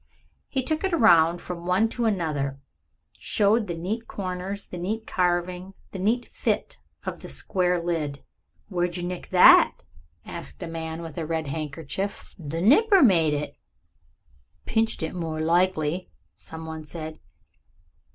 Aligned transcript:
He 0.49 0.63
took 0.63 0.83
it 0.83 0.99
round 0.99 1.41
from 1.43 1.63
one 1.67 1.87
to 1.89 2.05
another, 2.05 2.59
showed 3.19 3.67
the 3.67 3.75
neat 3.77 4.07
corners, 4.07 4.65
the 4.65 4.79
neat 4.79 5.05
carving, 5.05 5.75
the 5.91 5.99
neat 5.99 6.27
fit 6.27 6.79
of 7.05 7.21
the 7.21 7.29
square 7.29 7.79
lid. 7.79 8.23
"Where'd 8.67 8.97
yer 8.97 9.03
nick 9.03 9.29
that?" 9.29 9.83
asked 10.25 10.63
a 10.63 10.67
man 10.67 11.03
with 11.03 11.19
a 11.19 11.25
red 11.27 11.45
handkerchief. 11.45 12.33
"The 12.39 12.61
nipper 12.63 13.03
made 13.03 13.35
it." 13.35 13.55
"Pinched 14.65 15.03
it 15.03 15.13
more 15.13 15.39
likely," 15.39 16.09
some 16.35 16.65
one 16.65 16.83
said. 16.87 17.19